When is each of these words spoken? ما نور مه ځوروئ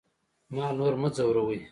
ما 0.55 0.65
نور 0.77 0.93
مه 1.01 1.09
ځوروئ 1.15 1.59